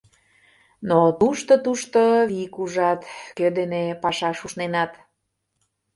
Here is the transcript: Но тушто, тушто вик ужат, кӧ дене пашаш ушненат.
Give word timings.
Но 0.89 0.99
тушто, 1.19 1.53
тушто 1.65 2.01
вик 2.31 2.53
ужат, 2.63 3.01
кӧ 3.37 3.45
дене 3.57 3.83
пашаш 4.03 4.37
ушненат. 4.45 4.91